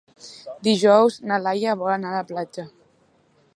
Dijous 0.67 1.17
na 1.31 1.37
Laia 1.43 1.77
vol 1.83 1.93
anar 1.99 2.13
a 2.15 2.19
la 2.19 2.25
platja. 2.33 2.67